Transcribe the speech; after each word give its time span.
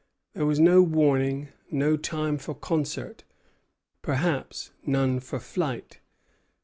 There 0.33 0.47
was 0.47 0.59
no 0.59 0.81
warning; 0.81 1.49
no 1.69 1.95
time 1.95 2.39
for 2.39 2.55
concert, 2.55 3.23
perhaps 4.01 4.71
none 4.83 5.19
for 5.19 5.37
flight. 5.39 5.99